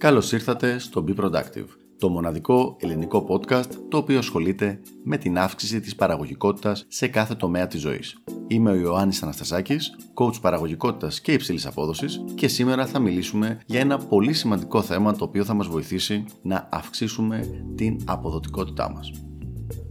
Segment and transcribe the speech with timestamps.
[0.00, 1.66] Καλώς ήρθατε στο Be Productive,
[1.98, 7.66] το μοναδικό ελληνικό podcast το οποίο ασχολείται με την αύξηση της παραγωγικότητας σε κάθε τομέα
[7.66, 8.22] της ζωής.
[8.46, 13.98] Είμαι ο Ιωάννης Αναστασάκης, coach παραγωγικότητας και υψηλής απόδοσης και σήμερα θα μιλήσουμε για ένα
[13.98, 19.12] πολύ σημαντικό θέμα το οποίο θα μας βοηθήσει να αυξήσουμε την αποδοτικότητά μας.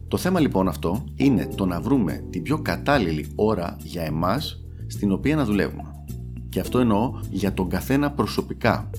[0.07, 5.11] Το θέμα λοιπόν αυτό είναι το να βρούμε την πιο κατάλληλη ώρα για εμάς στην
[5.11, 5.83] οποία να δουλεύουμε.
[6.49, 8.89] Και αυτό εννοώ για τον καθένα προσωπικά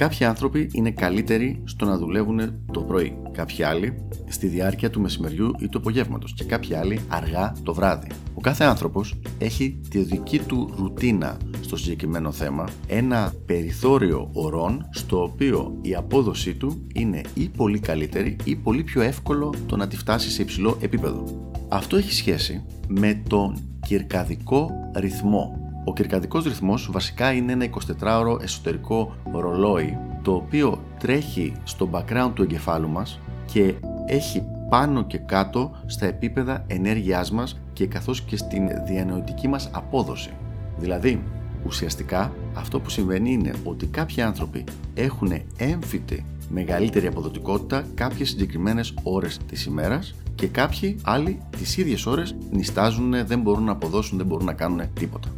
[0.00, 5.54] Κάποιοι άνθρωποι είναι καλύτεροι στο να δουλεύουν το πρωί, κάποιοι άλλοι στη διάρκεια του μεσημεριού
[5.58, 8.08] ή του απογεύματος και κάποιοι άλλοι αργά το βράδυ.
[8.34, 15.22] Ο κάθε άνθρωπος έχει τη δική του ρουτίνα στο συγκεκριμένο θέμα, ένα περιθώριο ωρών στο
[15.22, 19.96] οποίο η απόδοσή του είναι ή πολύ καλύτερη ή πολύ πιο εύκολο το να τη
[19.96, 21.50] φτάσει σε υψηλό επίπεδο.
[21.68, 27.66] Αυτό έχει σχέση με τον κυρκαδικό ρυθμό ο κυρκαδικός ρυθμός βασικά είναι ένα
[28.00, 33.74] 24ωρο εσωτερικό ρολόι το οποίο τρέχει στο background του εγκεφάλου μας και
[34.06, 40.30] έχει πάνω και κάτω στα επίπεδα ενέργειάς μας και καθώς και στην διανοητική μας απόδοση.
[40.78, 41.22] Δηλαδή,
[41.66, 49.38] ουσιαστικά αυτό που συμβαίνει είναι ότι κάποιοι άνθρωποι έχουν έμφυτη μεγαλύτερη αποδοτικότητα κάποιες συγκεκριμένες ώρες
[49.46, 54.46] της ημέρας και κάποιοι άλλοι τις ίδιες ώρες νιστάζουν, δεν μπορούν να αποδώσουν, δεν μπορούν
[54.46, 55.28] να κάνουν τίποτα.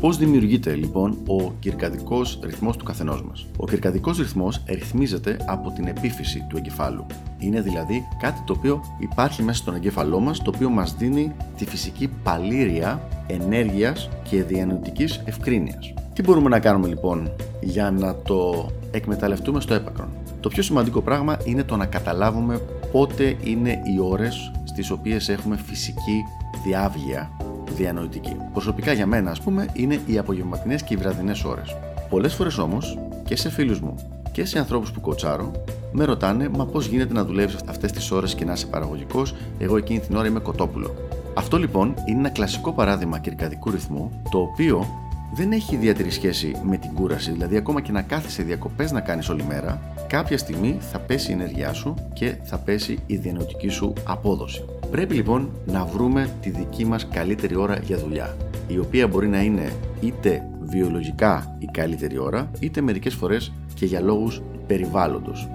[0.00, 5.86] Πώς δημιουργείται λοιπόν ο κυρκαδικός ρυθμός του καθενός μας; Ο κυρκαδικός ρυθμός ρυθμίζεται από την
[5.86, 7.06] επίφυση του εγκεφάλου.
[7.38, 11.64] Είναι δηλαδή κάτι το οποίο υπάρχει μέσα στον εγκέφαλό μας, το οποίο μας δίνει τη
[11.64, 15.94] φυσική παλήρια ενέργειας και διανοητικής ευκρίνειας.
[16.12, 20.08] Τι μπορούμε να κάνουμε λοιπόν για να το εκμεταλλευτούμε στο έπακρο.
[20.40, 22.60] Το πιο σημαντικό πράγμα είναι το να καταλάβουμε
[22.92, 26.22] πότε είναι οι ώρες στις οποίες έχουμε φυσική
[26.64, 27.30] διάβγεια
[27.74, 28.36] διανοητική.
[28.52, 31.76] Προσωπικά για μένα, ας πούμε, είναι οι απογευματινές και οι βραδινές ώρες.
[32.08, 33.94] Πολλές φορές όμως και σε φίλους μου
[34.32, 35.50] και σε ανθρώπους που κοτσάρω
[35.92, 39.76] με ρωτάνε, μα πώς γίνεται να δουλεύεις αυτές τις ώρες και να είσαι παραγωγικός, εγώ
[39.76, 40.94] εκείνη την ώρα είμαι κοτόπουλο.
[41.34, 44.86] Αυτό λοιπόν είναι ένα κλασικό παράδειγμα κυρκαδικού ρυθμού, το οποίο
[45.34, 47.30] δεν έχει ιδιαίτερη σχέση με την κούραση.
[47.30, 51.34] Δηλαδή, ακόμα και να κάθεσαι διακοπές να κάνεις όλη μέρα, κάποια στιγμή θα πέσει η
[51.34, 54.64] ενέργειά σου και θα πέσει η διανοητική σου απόδοση.
[54.94, 59.42] Πρέπει λοιπόν να βρούμε τη δική μας καλύτερη ώρα για δουλειά, η οποία μπορεί να
[59.42, 65.48] είναι είτε βιολογικά η καλύτερη ώρα, είτε μερικές φορές και για λόγους περιβάλλοντος.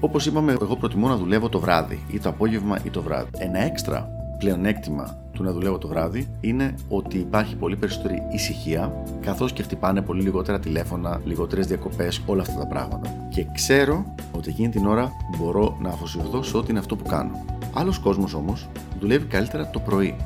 [0.00, 3.30] Όπως είπαμε, εγώ προτιμώ να δουλεύω το βράδυ, ή το απόγευμα ή το βράδυ.
[3.38, 9.52] Ένα έξτρα πλεονέκτημα του να δουλεύω το βράδυ είναι ότι υπάρχει πολύ περισσότερη ησυχία, καθώς
[9.52, 13.28] και χτυπάνε πολύ λιγότερα τηλέφωνα, λιγότερες διακοπές, όλα αυτά τα πράγματα.
[13.28, 17.57] Και ξέρω ότι εκείνη την ώρα μπορώ να αφοσιωθώ σε ό,τι είναι αυτό που κάνω.
[17.78, 18.68] Άλλος κόσμος όμως
[19.00, 20.16] δουλεύει καλύτερα το πρωί.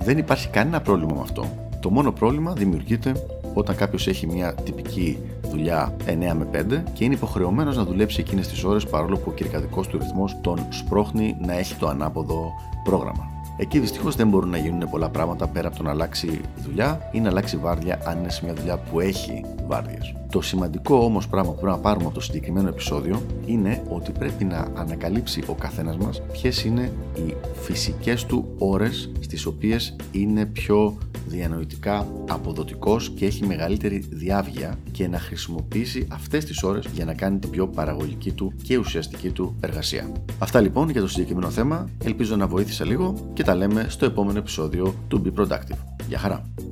[0.00, 1.44] Δεν υπάρχει κανένα πρόβλημα με αυτό.
[1.80, 3.12] Το μόνο πρόβλημα δημιουργείται
[3.54, 5.18] όταν κάποιος έχει μια τυπική
[5.50, 9.32] δουλειά 9 με 5 και είναι υποχρεωμένος να δουλέψει εκείνες τις ώρες παρόλο που ο
[9.32, 12.52] κυρικαδικό του ρυθμός τον σπρώχνει να έχει το ανάποδο
[12.84, 13.31] πρόγραμμα.
[13.56, 17.20] Εκεί δυστυχώς δεν μπορούν να γίνουν πολλά πράγματα πέρα από το να αλλάξει δουλειά ή
[17.20, 20.14] να αλλάξει βάρδια αν είναι σε μια δουλειά που έχει βάρδιες.
[20.30, 24.44] Το σημαντικό όμως πράγμα που πρέπει να πάρουμε από το συγκεκριμένο επεισόδιο είναι ότι πρέπει
[24.44, 30.98] να ανακαλύψει ο καθένας μας ποιες είναι οι φυσικές του ώρες στις οποίες είναι πιο
[31.26, 37.38] διανοητικά αποδοτικός και έχει μεγαλύτερη διάβγεια και να χρησιμοποιήσει αυτές τις ώρες για να κάνει
[37.38, 40.12] την πιο παραγωγική του και ουσιαστική του εργασία.
[40.38, 41.88] Αυτά λοιπόν για το συγκεκριμένο θέμα.
[42.04, 45.78] Ελπίζω να βοήθησα λίγο και τα λέμε στο επόμενο επεισόδιο του Be Productive.
[46.08, 46.71] Γεια χαρά!